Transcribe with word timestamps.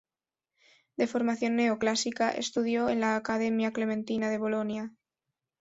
De 0.97 1.05
formación 1.05 1.55
neoclásica, 1.57 2.31
estudió 2.31 2.89
en 2.89 3.01
la 3.01 3.15
Accademia 3.15 3.71
Clementina 3.71 4.31
de 4.31 4.39
Bolonia. 4.39 4.93